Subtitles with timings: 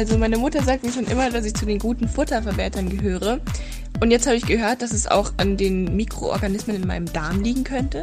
[0.00, 3.38] Also meine Mutter sagt mir schon immer, dass ich zu den guten Futterverwertern gehöre.
[4.00, 7.64] Und jetzt habe ich gehört, dass es auch an den Mikroorganismen in meinem Darm liegen
[7.64, 8.00] könnte.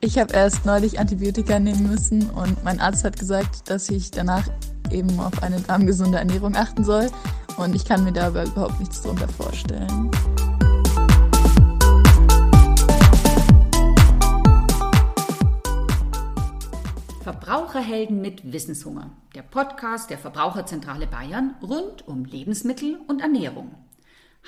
[0.00, 4.48] Ich habe erst neulich Antibiotika nehmen müssen und mein Arzt hat gesagt, dass ich danach
[4.90, 7.08] eben auf eine darmgesunde Ernährung achten soll.
[7.58, 10.10] Und ich kann mir da aber überhaupt nichts drunter vorstellen.
[17.22, 19.10] Verbraucherhelden mit Wissenshunger.
[19.34, 23.74] Der Podcast der Verbraucherzentrale Bayern rund um Lebensmittel und Ernährung.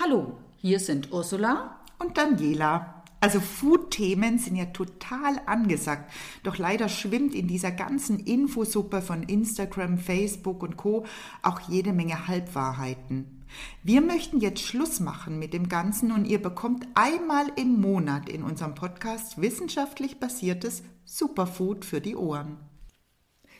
[0.01, 3.03] Hallo, hier sind Ursula und Daniela.
[3.21, 6.11] Also Food-Themen sind ja total angesagt.
[6.45, 11.05] Doch leider schwimmt in dieser ganzen Infosuppe von Instagram, Facebook und Co.
[11.43, 13.45] auch jede Menge Halbwahrheiten.
[13.83, 18.43] Wir möchten jetzt Schluss machen mit dem Ganzen und ihr bekommt einmal im Monat in
[18.43, 22.57] unserem Podcast wissenschaftlich basiertes Superfood für die Ohren.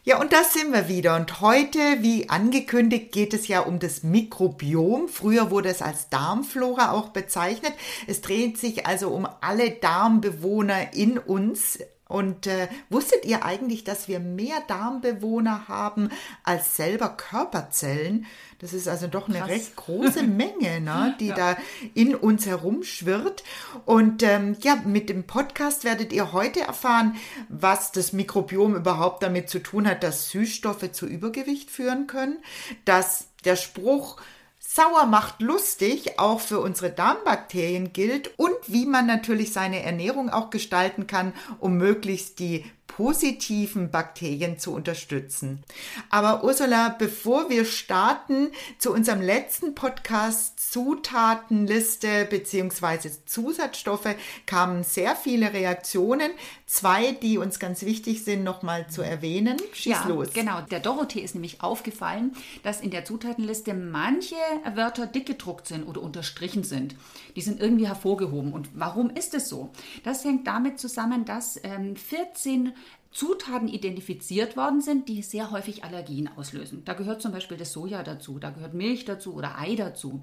[0.05, 1.15] Ja, und da sind wir wieder.
[1.15, 5.07] Und heute, wie angekündigt, geht es ja um das Mikrobiom.
[5.07, 7.73] Früher wurde es als Darmflora auch bezeichnet.
[8.09, 11.79] Es dreht sich also um alle Darmbewohner in uns.
[12.13, 16.11] Und äh, wusstet ihr eigentlich, dass wir mehr Darmbewohner haben
[16.45, 18.27] als selber Körperzellen?
[18.59, 19.49] Das ist also doch eine Krass.
[19.49, 21.35] recht große Menge, ne, die ja.
[21.35, 21.57] da
[21.95, 23.43] in uns herumschwirrt.
[23.87, 27.17] Und ähm, ja, mit dem Podcast werdet ihr heute erfahren,
[27.49, 32.43] was das Mikrobiom überhaupt damit zu tun hat, dass Süßstoffe zu Übergewicht führen können,
[32.85, 34.21] dass der Spruch
[34.75, 40.49] Sauer macht lustig auch für unsere Darmbakterien gilt und wie man natürlich seine Ernährung auch
[40.49, 42.65] gestalten kann, um möglichst die
[42.97, 45.63] positiven Bakterien zu unterstützen.
[46.11, 53.11] Aber Ursula, bevor wir starten zu unserem letzten Podcast Zutatenliste bzw.
[53.27, 54.15] Zusatzstoffe,
[54.47, 56.31] kamen sehr viele Reaktionen.
[56.67, 59.59] Zwei, die uns ganz wichtig sind, nochmal zu erwähnen.
[59.73, 60.33] Schieß ja, los.
[60.33, 62.33] Genau, der Dorothee ist nämlich aufgefallen,
[62.63, 64.37] dass in der Zutatenliste manche
[64.75, 66.95] Wörter dick gedruckt sind oder unterstrichen sind.
[67.37, 68.53] Die sind irgendwie hervorgehoben.
[68.53, 69.71] Und warum ist es so?
[70.05, 72.73] Das hängt damit zusammen, dass ähm, 14
[73.13, 76.83] Zutaten identifiziert worden sind, die sehr häufig Allergien auslösen.
[76.85, 80.23] Da gehört zum Beispiel das Soja dazu, da gehört Milch dazu oder Ei dazu.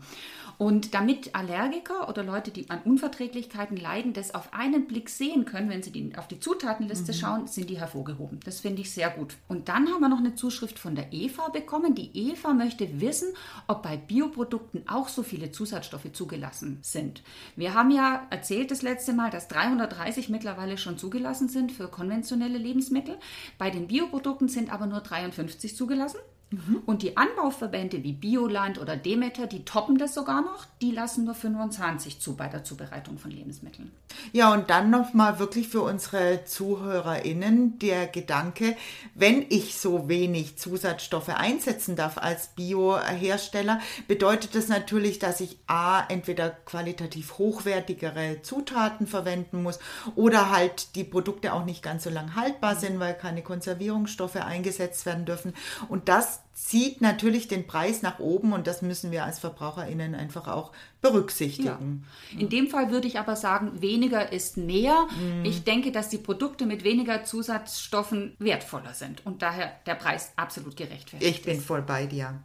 [0.59, 5.69] Und damit Allergiker oder Leute, die an Unverträglichkeiten leiden, das auf einen Blick sehen können,
[5.69, 7.15] wenn sie die, auf die Zutatenliste mhm.
[7.15, 8.41] schauen, sind die hervorgehoben.
[8.43, 9.37] Das finde ich sehr gut.
[9.47, 11.95] Und dann haben wir noch eine Zuschrift von der Eva bekommen.
[11.95, 13.29] Die Eva möchte wissen,
[13.67, 17.23] ob bei Bioprodukten auch so viele Zusatzstoffe zugelassen sind.
[17.55, 22.57] Wir haben ja erzählt das letzte Mal, dass 330 mittlerweile schon zugelassen sind für konventionelle
[22.57, 23.17] Lebensmittel.
[23.57, 26.19] Bei den Bioprodukten sind aber nur 53 zugelassen.
[26.51, 26.81] Mhm.
[26.87, 31.35] Und die Anbauverbände wie Bioland oder Demeter, die toppen das sogar noch, die lassen nur
[31.35, 33.91] 25 zu bei der Zubereitung von Lebensmitteln.
[34.31, 38.75] Ja, und dann nochmal wirklich für unsere ZuhörerInnen der Gedanke,
[39.13, 46.03] wenn ich so wenig Zusatzstoffe einsetzen darf als Biohersteller, bedeutet das natürlich, dass ich A,
[46.09, 49.77] entweder qualitativ hochwertigere Zutaten verwenden muss
[50.15, 55.05] oder halt die Produkte auch nicht ganz so lang haltbar sind, weil keine Konservierungsstoffe eingesetzt
[55.05, 55.53] werden dürfen.
[55.89, 60.47] Und das zieht natürlich den Preis nach oben und das müssen wir als VerbraucherInnen einfach
[60.47, 62.05] auch berücksichtigen.
[62.33, 62.39] Ja.
[62.39, 65.07] In dem Fall würde ich aber sagen, weniger ist mehr.
[65.19, 65.45] Mhm.
[65.45, 70.75] Ich denke, dass die Produkte mit weniger Zusatzstoffen wertvoller sind und daher der Preis absolut
[70.75, 71.37] gerechtfertigt ist.
[71.37, 72.39] Ich bin voll bei dir.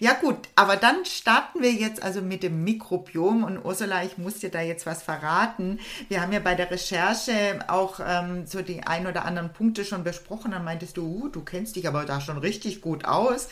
[0.00, 4.38] Ja gut, aber dann starten wir jetzt also mit dem Mikrobiom und Ursula, ich muss
[4.38, 5.80] dir da jetzt was verraten.
[6.08, 10.04] Wir haben ja bei der Recherche auch ähm, so die ein oder anderen Punkte schon
[10.04, 10.52] besprochen.
[10.52, 13.48] Dann meintest du, uh, du kennst dich aber da schon richtig gut aus.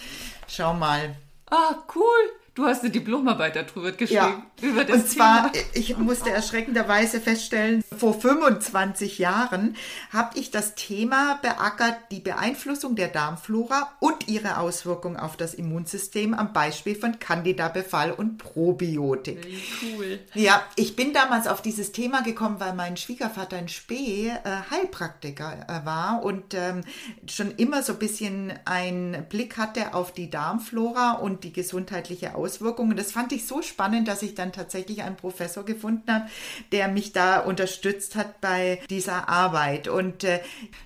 [0.48, 1.16] Schau mal.
[1.50, 2.41] Ah, cool.
[2.54, 4.44] Du hast eine Diplomarbeit darüber geschrieben.
[4.60, 4.68] Ja.
[4.68, 5.64] Über das und zwar, Thema.
[5.72, 9.74] ich musste erschreckenderweise feststellen, vor 25 Jahren
[10.12, 16.34] habe ich das Thema beackert, die Beeinflussung der Darmflora und ihre Auswirkungen auf das Immunsystem
[16.34, 19.46] am Beispiel von Candida-Befall und Probiotik.
[19.46, 20.20] Wie cool.
[20.34, 25.66] Ja, ich bin damals auf dieses Thema gekommen, weil mein Schwiegervater in Spee äh, Heilpraktiker
[25.68, 26.82] äh, war und ähm,
[27.26, 32.41] schon immer so ein bisschen einen Blick hatte auf die Darmflora und die gesundheitliche Auswirkung
[32.42, 32.96] Auswirkungen.
[32.96, 36.26] Das fand ich so spannend, dass ich dann tatsächlich einen Professor gefunden habe,
[36.72, 39.88] der mich da unterstützt hat bei dieser Arbeit.
[39.88, 40.40] Und äh,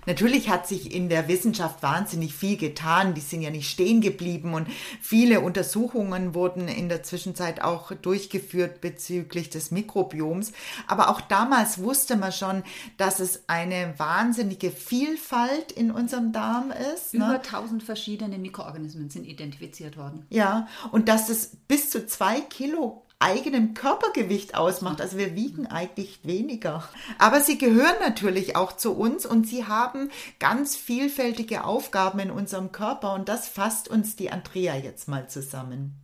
[0.05, 3.13] natürlich hat sich in der Wissenschaft wahnsinnig viel getan.
[3.13, 4.67] Die sind ja nicht stehen geblieben und
[5.01, 10.51] viele Untersuchungen wurden in der Zwischenzeit auch durchgeführt bezüglich des Mikrobioms.
[10.87, 12.63] Aber auch damals wusste man schon,
[12.97, 17.13] dass es eine wahnsinnige Vielfalt in unserem Darm ist.
[17.13, 17.25] Ne?
[17.25, 17.41] Über ne?
[17.41, 20.25] 1000 verschiedene Mikroorganismen sind identifiziert worden.
[20.29, 25.01] Ja, und dass es bis zu zwei Kilo eigenem Körpergewicht ausmacht.
[25.01, 26.87] Also wir wiegen eigentlich weniger.
[27.17, 32.71] Aber sie gehören natürlich auch zu uns und sie haben ganz vielfältige Aufgaben in unserem
[32.71, 35.95] Körper und das fasst uns die Andrea jetzt mal zusammen.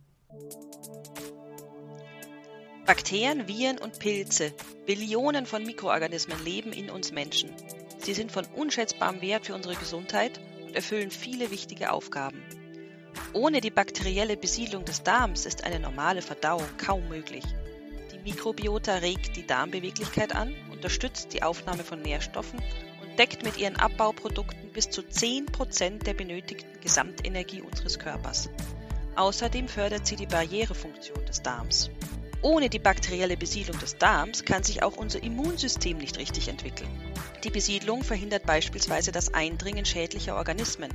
[2.86, 4.52] Bakterien, Viren und Pilze,
[4.84, 7.50] Billionen von Mikroorganismen leben in uns Menschen.
[7.98, 12.42] Sie sind von unschätzbarem Wert für unsere Gesundheit und erfüllen viele wichtige Aufgaben.
[13.32, 17.44] Ohne die bakterielle Besiedlung des Darms ist eine normale Verdauung kaum möglich.
[18.12, 22.60] Die Mikrobiota regt die Darmbeweglichkeit an, unterstützt die Aufnahme von Nährstoffen
[23.02, 28.50] und deckt mit ihren Abbauprodukten bis zu 10% der benötigten Gesamtenergie unseres Körpers.
[29.16, 31.90] Außerdem fördert sie die Barrierefunktion des Darms.
[32.42, 36.90] Ohne die bakterielle Besiedlung des Darms kann sich auch unser Immunsystem nicht richtig entwickeln.
[37.42, 40.92] Die Besiedlung verhindert beispielsweise das Eindringen schädlicher Organismen.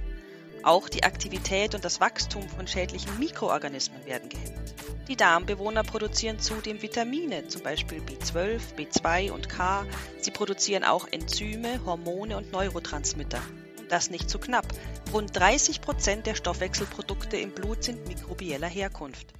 [0.64, 4.76] Auch die Aktivität und das Wachstum von schädlichen Mikroorganismen werden gehemmt.
[5.08, 9.86] Die Darmbewohner produzieren zudem Vitamine, zum Beispiel B12, B2 und K.
[10.20, 13.42] Sie produzieren auch Enzyme, Hormone und Neurotransmitter.
[13.88, 14.68] Das nicht zu knapp.
[15.12, 19.34] Rund 30 Prozent der Stoffwechselprodukte im Blut sind mikrobieller Herkunft.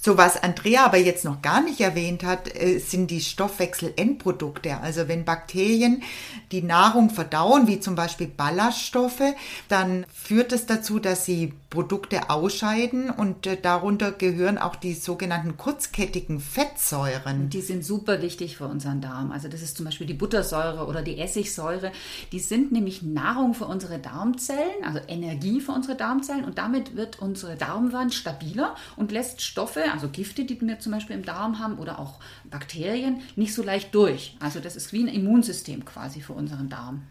[0.00, 4.78] So was Andrea aber jetzt noch gar nicht erwähnt hat, äh, sind die Stoffwechselendprodukte.
[4.78, 6.04] Also wenn Bakterien
[6.52, 9.34] die Nahrung verdauen, wie zum Beispiel Ballaststoffe,
[9.68, 15.56] dann führt es dazu, dass sie Produkte ausscheiden und äh, darunter gehören auch die sogenannten
[15.56, 17.50] kurzkettigen Fettsäuren.
[17.50, 19.32] Die sind super wichtig für unseren Darm.
[19.32, 21.90] Also das ist zum Beispiel die Buttersäure oder die Essigsäure.
[22.30, 27.18] Die sind nämlich Nahrung für unsere Darmzellen, also Energie für unsere Darmzellen und damit wird
[27.18, 31.78] unsere Darmwand stabiler und lässt Stoffe, also Gifte, die wir zum Beispiel im Darm haben
[31.78, 32.20] oder auch
[32.50, 34.36] Bakterien, nicht so leicht durch.
[34.40, 37.02] Also das ist wie ein Immunsystem quasi für unseren Darm.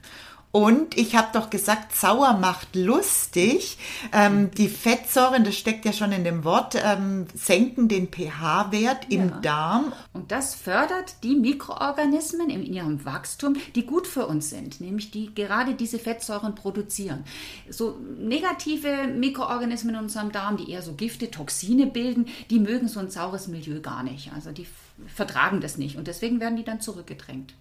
[0.52, 3.78] Und ich habe doch gesagt, sauer macht lustig.
[4.14, 9.30] Ähm, die Fettsäuren, das steckt ja schon in dem Wort, ähm, senken den pH-Wert im
[9.30, 9.40] ja.
[9.42, 9.94] Darm.
[10.14, 15.36] Und das fördert die Mikroorganismen in ihrem Wachstum, die gut für uns sind, nämlich die
[15.36, 17.26] gerade diese Fettsäuren produzieren.
[17.70, 23.00] So negative Mikroorganismen in unserem Darm, die eher so Gifte, Toxine bilden, die mögen so
[23.00, 24.32] ein saures Milieu gar nicht.
[24.34, 24.66] Also die
[25.14, 27.54] vertragen das nicht und deswegen werden die dann zurückgedrängt.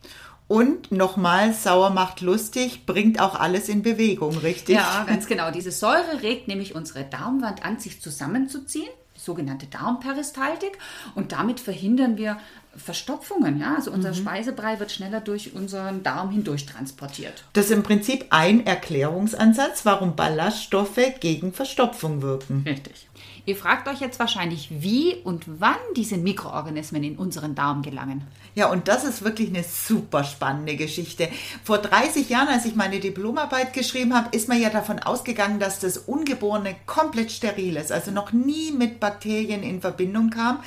[0.48, 4.76] Und nochmal, sauer macht lustig, bringt auch alles in Bewegung, richtig?
[4.76, 5.50] Ja, ganz genau.
[5.50, 10.78] Diese Säure regt nämlich unsere Darmwand an, sich zusammenzuziehen, sogenannte Darmperistaltik.
[11.16, 12.38] Und damit verhindern wir
[12.76, 13.60] Verstopfungen.
[13.60, 13.74] Ja?
[13.76, 14.16] Also unser mhm.
[14.16, 17.44] Speisebrei wird schneller durch unseren Darm hindurch transportiert.
[17.52, 22.64] Das ist im Prinzip ein Erklärungsansatz, warum Ballaststoffe gegen Verstopfung wirken.
[22.66, 23.08] Richtig.
[23.46, 28.26] Ihr fragt euch jetzt wahrscheinlich, wie und wann diese Mikroorganismen in unseren Darm gelangen.
[28.56, 31.28] Ja, und das ist wirklich eine super spannende Geschichte.
[31.62, 35.78] Vor 30 Jahren, als ich meine Diplomarbeit geschrieben habe, ist man ja davon ausgegangen, dass
[35.78, 40.58] das Ungeborene komplett steril ist, also noch nie mit Bakterien in Verbindung kam.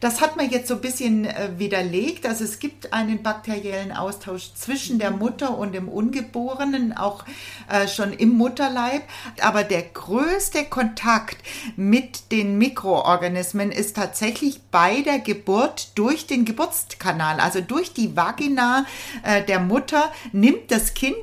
[0.00, 2.26] Das hat man jetzt so ein bisschen äh, widerlegt.
[2.26, 7.24] Also es gibt einen bakteriellen Austausch zwischen der Mutter und dem Ungeborenen, auch
[7.68, 9.02] äh, schon im Mutterleib.
[9.40, 11.36] Aber der größte Kontakt
[11.76, 18.86] mit den Mikroorganismen ist tatsächlich bei der Geburt durch den Geburtskanal, also durch die Vagina
[19.22, 21.16] äh, der Mutter, nimmt das Kind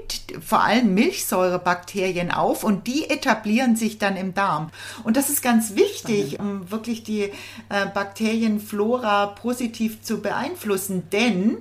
[0.45, 4.71] vor allem Milchsäurebakterien auf und die etablieren sich dann im Darm.
[5.03, 11.57] Und das ist ganz wichtig, um wirklich die äh, Bakterienflora positiv zu beeinflussen, denn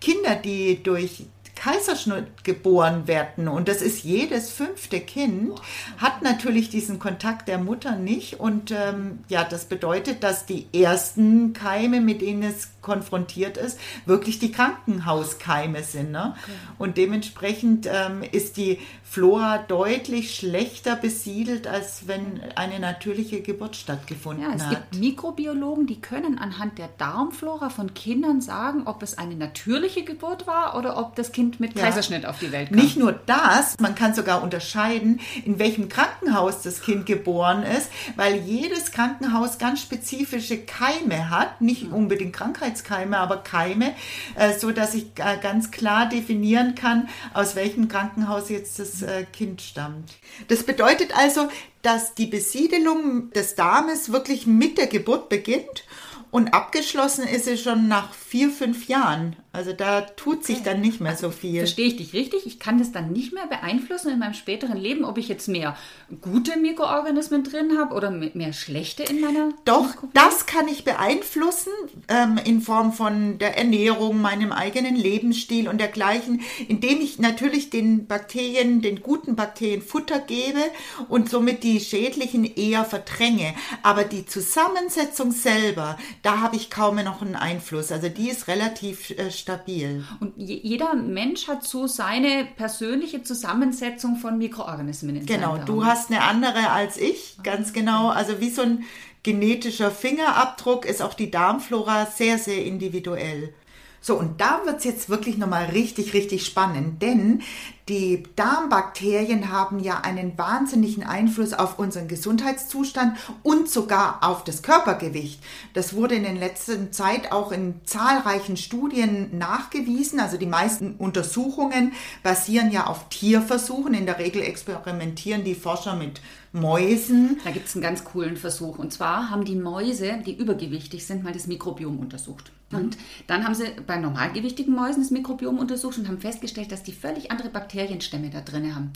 [0.00, 5.60] Kinder, die durch Kaiserschnitt geboren werden und das ist jedes fünfte Kind,
[5.98, 8.40] hat natürlich diesen Kontakt der Mutter nicht.
[8.40, 14.38] Und ähm, ja, das bedeutet, dass die ersten Keime, mit denen es konfrontiert ist, wirklich
[14.38, 16.10] die Krankenhauskeime sind.
[16.10, 16.34] Ne?
[16.42, 16.52] Okay.
[16.78, 24.44] Und dementsprechend ähm, ist die Flora deutlich schlechter besiedelt, als wenn eine natürliche Geburt stattgefunden
[24.44, 24.52] hat.
[24.52, 24.90] Ja, es hat.
[24.90, 30.46] gibt Mikrobiologen, die können anhand der Darmflora von Kindern sagen, ob es eine natürliche Geburt
[30.46, 32.30] war oder ob das Kind mit Kaiserschnitt ja.
[32.30, 32.78] auf die Welt kam.
[32.78, 38.36] Nicht nur das, man kann sogar unterscheiden, in welchem Krankenhaus das Kind geboren ist, weil
[38.36, 41.92] jedes Krankenhaus ganz spezifische Keime hat, nicht mhm.
[41.92, 42.32] unbedingt
[42.72, 43.94] Krankheitskeime, aber Keime,
[44.36, 49.24] äh, so dass ich äh, ganz klar definieren kann, aus welchem Krankenhaus jetzt das äh,
[49.24, 50.14] Kind stammt.
[50.48, 51.48] Das bedeutet also,
[51.82, 55.84] dass die Besiedelung des Darmes wirklich mit der Geburt beginnt
[56.32, 59.36] und abgeschlossen ist sie schon nach vier, fünf Jahren.
[59.52, 61.58] Also da tut sich dann nicht mehr so viel.
[61.58, 62.46] Verstehe ich dich richtig?
[62.46, 65.76] Ich kann das dann nicht mehr beeinflussen in meinem späteren Leben, ob ich jetzt mehr
[66.22, 69.50] gute Mikroorganismen drin habe oder mehr schlechte in meiner.
[69.66, 71.70] Doch, das kann ich beeinflussen
[72.08, 78.06] ähm, in Form von der Ernährung, meinem eigenen Lebensstil und dergleichen, indem ich natürlich den
[78.06, 80.62] Bakterien, den guten Bakterien Futter gebe
[81.10, 83.52] und somit die schädlichen eher verdränge.
[83.82, 87.90] Aber die Zusammensetzung selber, da habe ich kaum noch einen Einfluss.
[87.90, 90.04] Also die ist relativ äh, stabil.
[90.20, 96.10] Und je, jeder Mensch hat so seine persönliche Zusammensetzung von Mikroorganismen in Genau, du hast
[96.10, 98.08] eine andere als ich, ganz genau.
[98.08, 98.84] Also wie so ein
[99.24, 103.52] genetischer Fingerabdruck ist auch die Darmflora sehr, sehr individuell.
[104.00, 107.42] So, und da wird's jetzt wirklich nochmal richtig, richtig spannend, denn
[107.88, 115.42] die Darmbakterien haben ja einen wahnsinnigen Einfluss auf unseren Gesundheitszustand und sogar auf das Körpergewicht.
[115.74, 120.20] Das wurde in der letzten Zeit auch in zahlreichen Studien nachgewiesen.
[120.20, 123.94] Also die meisten Untersuchungen basieren ja auf Tierversuchen.
[123.94, 126.20] In der Regel experimentieren die Forscher mit
[126.52, 127.40] Mäusen.
[127.44, 128.78] Da gibt es einen ganz coolen Versuch.
[128.78, 132.52] Und zwar haben die Mäuse, die übergewichtig sind, mal das Mikrobiom untersucht.
[132.72, 132.96] Und
[133.26, 137.30] dann haben sie bei normalgewichtigen Mäusen das Mikrobiom untersucht und haben festgestellt, dass die völlig
[137.30, 138.92] andere Bakterienstämme da drin haben.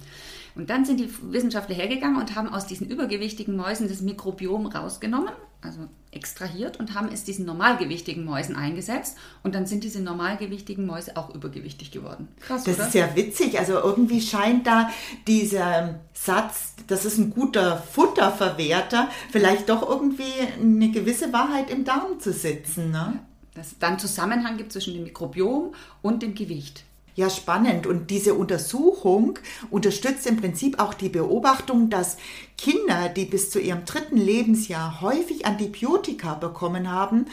[0.54, 5.32] Und dann sind die Wissenschaftler hergegangen und haben aus diesen übergewichtigen Mäusen das Mikrobiom rausgenommen,
[5.60, 5.80] also
[6.12, 9.18] extrahiert und haben es diesen normalgewichtigen Mäusen eingesetzt.
[9.42, 12.28] Und dann sind diese normalgewichtigen Mäuse auch übergewichtig geworden.
[12.40, 12.86] Krass, Das oder?
[12.86, 13.58] ist ja witzig.
[13.58, 14.88] Also irgendwie scheint da
[15.26, 22.18] dieser Satz, das ist ein guter Futterverwerter, vielleicht doch irgendwie eine gewisse Wahrheit im Darm
[22.18, 22.90] zu sitzen.
[22.92, 23.18] Ne?
[23.54, 26.84] Dass es dann Zusammenhang gibt zwischen dem Mikrobiom und dem Gewicht.
[27.16, 27.86] Ja, spannend.
[27.86, 29.38] Und diese Untersuchung
[29.70, 32.18] unterstützt im Prinzip auch die Beobachtung, dass
[32.58, 37.24] Kinder, die bis zu ihrem dritten Lebensjahr häufig Antibiotika bekommen haben,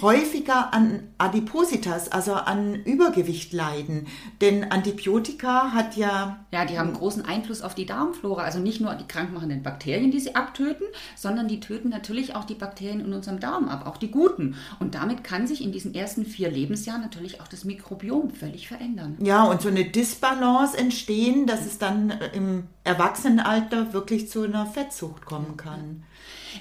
[0.00, 4.06] häufiger an Adipositas, also an Übergewicht leiden.
[4.40, 8.42] Denn Antibiotika hat ja Ja, die haben großen Einfluss auf die Darmflora.
[8.42, 12.54] Also nicht nur die krankmachenden Bakterien, die sie abtöten, sondern die töten natürlich auch die
[12.54, 14.56] Bakterien in unserem Darm ab, auch die guten.
[14.80, 19.16] Und damit kann sich in diesen ersten vier Lebensjahren natürlich auch das Mikrobiom völlig verändern.
[19.20, 24.66] Ja, und so eine Disbalance entstehen, dass es dann äh, im Erwachsenenalter wirklich zu einer
[24.66, 26.04] Fettsucht kommen kann.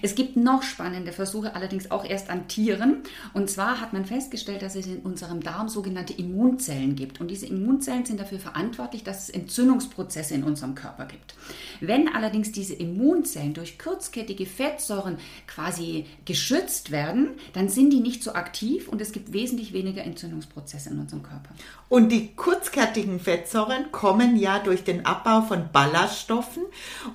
[0.01, 3.03] Es gibt noch spannende Versuche, allerdings auch erst an Tieren.
[3.33, 7.19] Und zwar hat man festgestellt, dass es in unserem Darm sogenannte Immunzellen gibt.
[7.21, 11.35] Und diese Immunzellen sind dafür verantwortlich, dass es Entzündungsprozesse in unserem Körper gibt.
[11.81, 15.17] Wenn allerdings diese Immunzellen durch kurzkettige Fettsäuren
[15.47, 20.89] quasi geschützt werden, dann sind die nicht so aktiv und es gibt wesentlich weniger Entzündungsprozesse
[20.89, 21.49] in unserem Körper.
[21.87, 26.63] Und die kurzkettigen Fettsäuren kommen ja durch den Abbau von Ballaststoffen.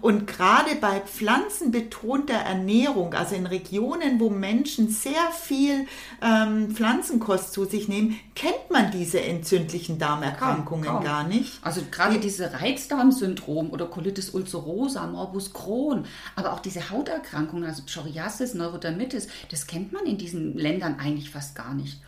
[0.01, 5.87] Und gerade bei pflanzenbetonter Ernährung, also in Regionen, wo Menschen sehr viel
[6.23, 11.05] ähm, Pflanzenkost zu sich nehmen, kennt man diese entzündlichen Darmerkrankungen Kaum, kaum.
[11.05, 11.59] gar nicht.
[11.63, 16.05] Also gerade diese Reizdarmsyndrom oder Colitis ulcerosa, Morbus Crohn,
[16.37, 21.55] aber auch diese Hauterkrankungen, also Psoriasis, Neurodermitis, das kennt man in diesen Ländern eigentlich fast
[21.55, 22.01] gar nicht.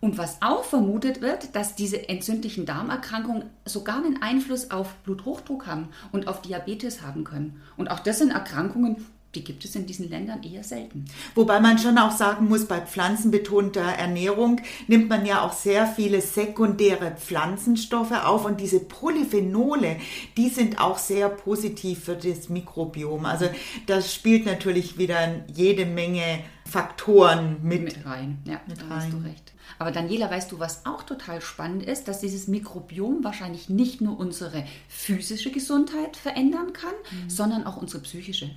[0.00, 5.88] Und was auch vermutet wird, dass diese entzündlichen Darmerkrankungen sogar einen Einfluss auf Bluthochdruck haben
[6.10, 7.60] und auf Diabetes haben können.
[7.76, 11.04] Und auch das sind Erkrankungen, die gibt es in diesen Ländern eher selten.
[11.34, 16.20] Wobei man schon auch sagen muss, bei pflanzenbetonter Ernährung nimmt man ja auch sehr viele
[16.20, 19.96] sekundäre Pflanzenstoffe auf und diese Polyphenole,
[20.36, 23.24] die sind auch sehr positiv für das Mikrobiom.
[23.24, 23.46] Also
[23.86, 27.82] das spielt natürlich wieder jede Menge Faktoren mit.
[27.82, 29.26] Mit rein, ja, Mit da hast du rein.
[29.26, 29.52] recht.
[29.78, 34.18] Aber Daniela, weißt du, was auch total spannend ist, dass dieses Mikrobiom wahrscheinlich nicht nur
[34.18, 36.92] unsere physische Gesundheit verändern kann,
[37.28, 38.50] sondern auch unsere psychische.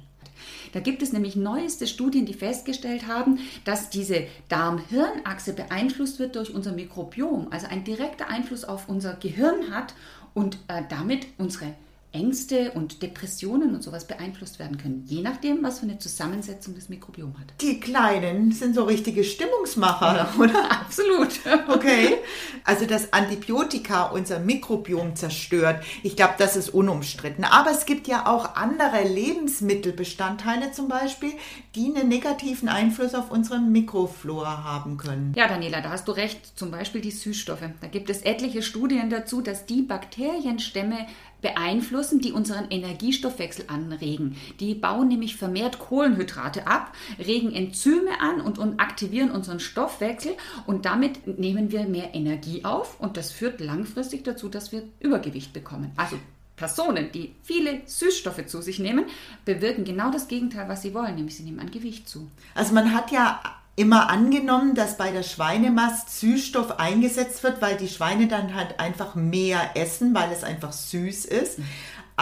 [0.73, 6.53] Da gibt es nämlich neueste Studien, die festgestellt haben, dass diese Darm-Hirn-Achse beeinflusst wird durch
[6.53, 9.93] unser Mikrobiom, also ein direkter Einfluss auf unser Gehirn hat
[10.33, 11.73] und äh, damit unsere
[12.13, 16.87] Ängste und Depressionen und sowas beeinflusst werden können, je nachdem, was für eine Zusammensetzung das
[16.87, 17.53] Mikrobiom hat.
[17.59, 20.71] Die Kleinen sind so richtige Stimmungsmacher, oder?
[20.71, 21.29] Absolut.
[21.67, 22.17] Okay.
[22.65, 27.43] Also, dass Antibiotika unser Mikrobiom zerstört, ich glaube, das ist unumstritten.
[27.45, 31.31] Aber es gibt ja auch andere Lebensmittelbestandteile zum Beispiel,
[31.75, 35.33] die einen negativen Einfluss auf unsere Mikroflora haben können.
[35.35, 36.57] Ja, Daniela, da hast du recht.
[36.57, 37.63] Zum Beispiel die Süßstoffe.
[37.81, 41.07] Da gibt es etliche Studien dazu, dass die Bakterienstämme
[41.43, 44.37] beeinflussen, die unseren Energiestoffwechsel anregen.
[44.59, 50.33] Die bauen nämlich vermehrt Kohlenhydrate ab, regen Enzyme an und, und aktivieren unseren Stoffwechsel
[50.65, 55.53] und damit nehmen wir mehr Energie auf und das führt langfristig dazu, dass wir Übergewicht
[55.53, 55.91] bekommen.
[55.95, 56.17] Also
[56.55, 59.05] Personen, die viele Süßstoffe zu sich nehmen,
[59.43, 62.29] bewirken genau das Gegenteil, was sie wollen, nämlich sie nehmen an Gewicht zu.
[62.53, 63.41] Also man hat ja
[63.75, 69.15] immer angenommen, dass bei der Schweinemast Süßstoff eingesetzt wird, weil die Schweine dann halt einfach
[69.15, 71.57] mehr essen, weil es einfach süß ist.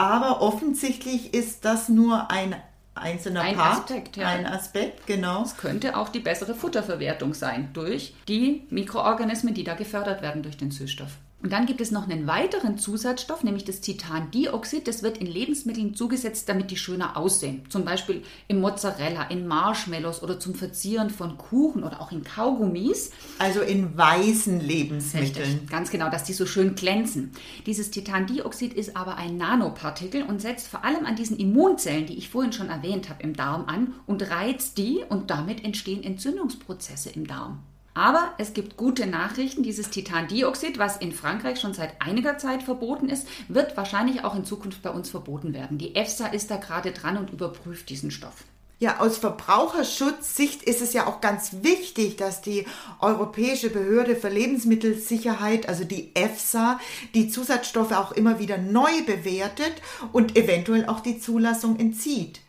[0.01, 2.55] Aber offensichtlich ist das nur ein
[2.96, 4.27] einzelner Ein Part, Aspekt, ja.
[4.27, 5.43] ein Aspekt, genau.
[5.43, 10.58] Es könnte auch die bessere Futterverwertung sein durch die Mikroorganismen, die da gefördert werden durch
[10.58, 11.12] den Süßstoff.
[11.41, 14.88] Und dann gibt es noch einen weiteren Zusatzstoff, nämlich das Titandioxid.
[14.88, 17.63] Das wird in Lebensmitteln zugesetzt, damit die schöner aussehen.
[17.69, 23.12] Zum Beispiel im Mozzarella, in Marshmallows oder zum Verzieren von Kuchen oder auch in Kaugummis.
[23.39, 25.45] Also in weißen Lebensmitteln.
[25.45, 27.31] Richtig, ganz genau, dass die so schön glänzen.
[27.65, 32.29] Dieses Titandioxid ist aber ein Nanopartikel und setzt vor allem an diesen Immunzellen, die ich
[32.29, 37.25] vorhin schon erwähnt habe, im Darm an und reizt die und damit entstehen Entzündungsprozesse im
[37.25, 37.63] Darm.
[37.93, 39.63] Aber es gibt gute Nachrichten.
[39.63, 44.45] Dieses Titandioxid, was in Frankreich schon seit einiger Zeit verboten ist, wird wahrscheinlich auch in
[44.45, 45.77] Zukunft bei uns verboten werden.
[45.77, 48.45] Die EFSA ist da gerade dran und überprüft diesen Stoff.
[48.81, 52.65] Ja, aus Verbraucherschutzsicht ist es ja auch ganz wichtig, dass die
[53.00, 56.79] Europäische Behörde für Lebensmittelsicherheit, also die EFSA,
[57.13, 59.74] die Zusatzstoffe auch immer wieder neu bewertet
[60.13, 62.39] und eventuell auch die Zulassung entzieht.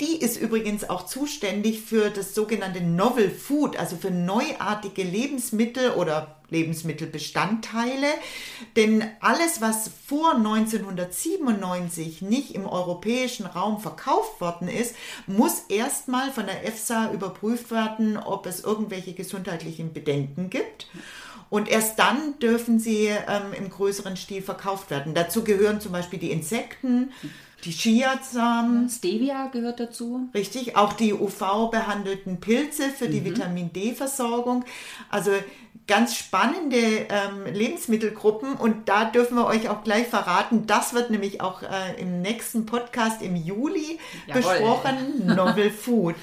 [0.00, 6.36] Die ist übrigens auch zuständig für das sogenannte Novel Food, also für neuartige Lebensmittel oder
[6.50, 8.08] Lebensmittelbestandteile.
[8.76, 14.94] Denn alles, was vor 1997 nicht im europäischen Raum verkauft worden ist,
[15.26, 20.88] muss erstmal von der EFSA überprüft werden, ob es irgendwelche gesundheitlichen Bedenken gibt.
[21.48, 25.14] Und erst dann dürfen sie ähm, im größeren Stil verkauft werden.
[25.14, 27.12] Dazu gehören zum Beispiel die Insekten,
[27.64, 28.88] die Chiasamen.
[28.88, 30.28] Stevia gehört dazu.
[30.34, 33.24] Richtig, auch die UV-behandelten Pilze für die mhm.
[33.26, 34.64] Vitamin D-Versorgung.
[35.10, 35.32] Also
[35.86, 41.40] ganz spannende ähm, Lebensmittelgruppen und da dürfen wir euch auch gleich verraten, das wird nämlich
[41.40, 44.42] auch äh, im nächsten Podcast im Juli Jawohl.
[44.42, 46.16] besprochen, Novel Food.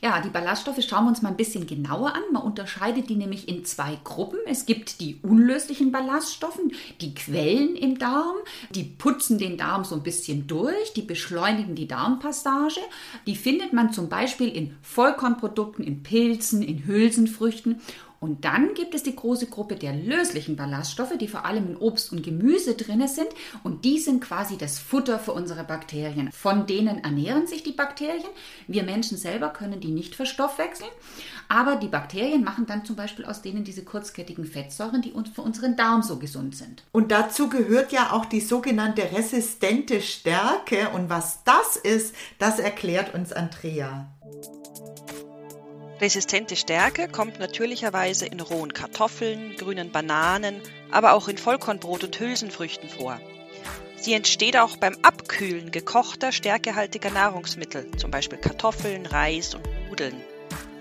[0.00, 2.22] Ja, die Ballaststoffe schauen wir uns mal ein bisschen genauer an.
[2.32, 2.75] Man unterscheidet
[3.08, 4.38] die nämlich in zwei Gruppen.
[4.46, 6.60] Es gibt die unlöslichen Ballaststoffe,
[7.00, 8.36] die quellen im Darm,
[8.70, 12.80] die putzen den Darm so ein bisschen durch, die beschleunigen die Darmpassage.
[13.26, 17.80] Die findet man zum Beispiel in Vollkornprodukten, in Pilzen, in Hülsenfrüchten
[18.20, 22.12] und dann gibt es die große Gruppe der löslichen Ballaststoffe, die vor allem in Obst
[22.12, 23.28] und Gemüse drin sind.
[23.62, 26.30] Und die sind quasi das Futter für unsere Bakterien.
[26.32, 28.24] Von denen ernähren sich die Bakterien.
[28.66, 30.90] Wir Menschen selber können die nicht verstoffwechseln.
[31.48, 35.42] Aber die Bakterien machen dann zum Beispiel aus denen diese kurzkettigen Fettsäuren, die uns für
[35.42, 36.84] unseren Darm so gesund sind.
[36.92, 40.88] Und dazu gehört ja auch die sogenannte resistente Stärke.
[40.94, 44.08] Und was das ist, das erklärt uns Andrea.
[46.00, 52.90] Resistente Stärke kommt natürlicherweise in rohen Kartoffeln, grünen Bananen, aber auch in Vollkornbrot und Hülsenfrüchten
[52.90, 53.18] vor.
[53.96, 60.20] Sie entsteht auch beim Abkühlen gekochter, stärkehaltiger Nahrungsmittel, zum Beispiel Kartoffeln, Reis und Nudeln.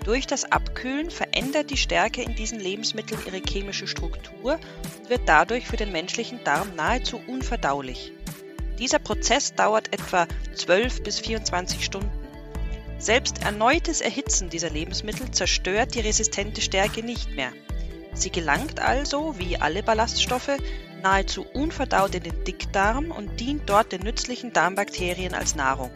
[0.04, 4.60] Durch das Abkühlen verändert die Stärke in diesen Lebensmitteln ihre chemische Struktur
[5.00, 8.12] und wird dadurch für den menschlichen Darm nahezu unverdaulich.
[8.80, 12.25] Dieser Prozess dauert etwa 12 bis 24 Stunden.
[12.98, 17.52] Selbst erneutes Erhitzen dieser Lebensmittel zerstört die resistente Stärke nicht mehr.
[18.14, 20.58] Sie gelangt also, wie alle Ballaststoffe,
[21.04, 25.92] nahezu unverdaut in den Dickdarm und dient dort den nützlichen Darmbakterien als Nahrung.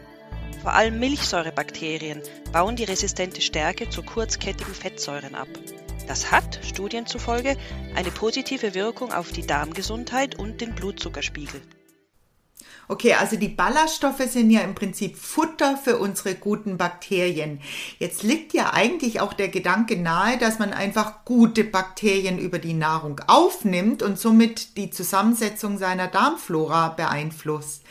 [0.62, 5.48] Vor allem Milchsäurebakterien bauen die resistente Stärke zu kurzkettigen Fettsäuren ab.
[6.06, 7.56] Das hat, Studien zufolge,
[7.94, 11.62] eine positive Wirkung auf die Darmgesundheit und den Blutzuckerspiegel.
[12.90, 17.60] Okay, also die Ballaststoffe sind ja im Prinzip Futter für unsere guten Bakterien.
[18.00, 22.74] Jetzt liegt ja eigentlich auch der Gedanke nahe, dass man einfach gute Bakterien über die
[22.74, 27.84] Nahrung aufnimmt und somit die Zusammensetzung seiner Darmflora beeinflusst.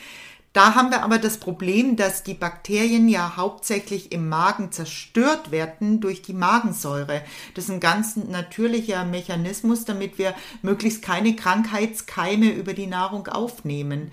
[0.52, 6.02] Da haben wir aber das Problem, dass die Bakterien ja hauptsächlich im Magen zerstört werden
[6.02, 7.22] durch die Magensäure.
[7.54, 10.34] Das ist ein ganz natürlicher Mechanismus, damit wir
[10.64, 14.12] möglichst keine Krankheitskeime über die Nahrung aufnehmen.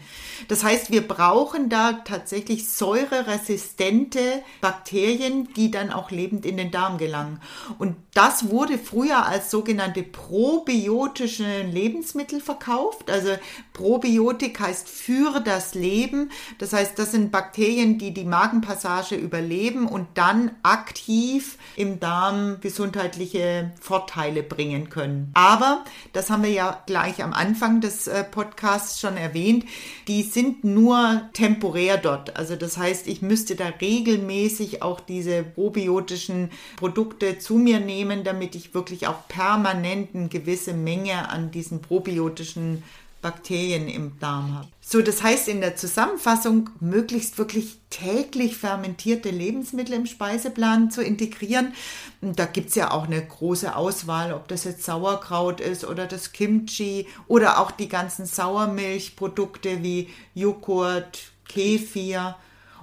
[0.49, 6.99] Das heißt, wir brauchen da tatsächlich säureresistente Bakterien, die dann auch lebend in den Darm
[6.99, 7.40] gelangen.
[7.79, 13.11] Und das wurde früher als sogenannte probiotische Lebensmittel verkauft.
[13.11, 13.31] Also
[13.72, 16.26] Probiotik heißt für das Leben
[16.59, 23.73] das heißt, das sind Bakterien, die die Magenpassage überleben und dann aktiv im Darm gesundheitliche
[23.81, 25.31] Vorteile bringen können.
[25.35, 29.65] Aber, das haben wir ja gleich am Anfang des äh, Podcasts schon erwähnt,
[30.09, 32.37] die sind nur temporär dort.
[32.37, 38.55] Also das heißt, ich müsste da regelmäßig auch diese probiotischen Produkte zu mir nehmen, damit
[38.55, 42.83] ich wirklich auch permanent eine gewisse Menge an diesen probiotischen
[43.22, 44.68] Bakterien im Darm habe.
[44.81, 51.72] So, das heißt in der Zusammenfassung, möglichst wirklich täglich fermentierte Lebensmittel im Speiseplan zu integrieren.
[52.20, 56.33] Da gibt es ja auch eine große Auswahl, ob das jetzt Sauerkraut ist oder das
[56.33, 62.37] Kimchi oder auch die ganzen Sauermilchprodukte wie Joghurt, Kefir.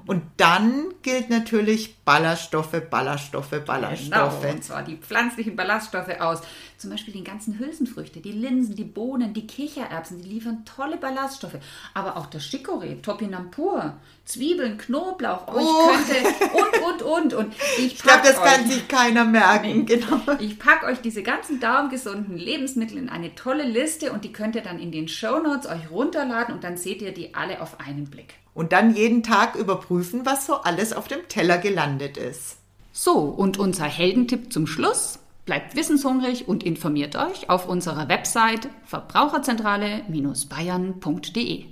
[0.05, 4.41] Und dann gilt natürlich Ballaststoffe, Ballaststoffe, Ballaststoffe.
[4.41, 6.41] Genau, und zwar die pflanzlichen Ballaststoffe aus.
[6.77, 11.55] Zum Beispiel die ganzen Hülsenfrüchte, die Linsen, die Bohnen, die Kichererbsen, die liefern tolle Ballaststoffe.
[11.93, 13.93] Aber auch das Chicorée, Topinambur,
[14.25, 15.87] Zwiebeln, Knoblauch, oh, oh.
[15.87, 17.33] könnte und, und, und.
[17.35, 19.85] und ich, ich glaube, das euch, kann sich keiner merken.
[19.85, 20.19] Genau.
[20.39, 24.61] Ich packe euch diese ganzen darmgesunden Lebensmittel in eine tolle Liste und die könnt ihr
[24.61, 28.09] dann in den Show Notes euch runterladen und dann seht ihr die alle auf einen
[28.09, 31.57] Blick und dann jeden Tag überprüfen, was so alles auf dem Teller
[31.93, 32.57] gelandet ist.
[32.91, 35.17] So, und unser Heldentipp zum Schluss.
[35.45, 41.65] Bleibt wissenshungrig und informiert euch auf unserer Website verbraucherzentrale-bayern.de.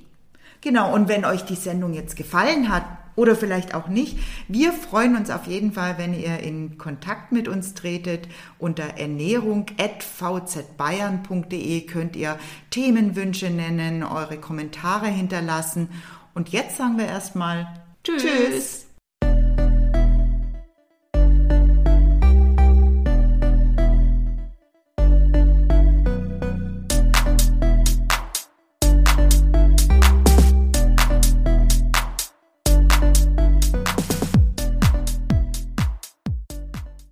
[0.59, 2.83] Genau, und wenn euch die Sendung jetzt gefallen hat
[3.15, 4.17] oder vielleicht auch nicht,
[4.49, 8.27] wir freuen uns auf jeden Fall, wenn ihr in Kontakt mit uns tretet.
[8.59, 12.37] Unter ernährung.vzbayern.de könnt ihr
[12.71, 15.87] Themenwünsche nennen, eure Kommentare hinterlassen
[16.33, 17.69] und jetzt sagen wir erstmal
[18.03, 18.23] Tschüss.
[18.23, 18.90] Tschüss.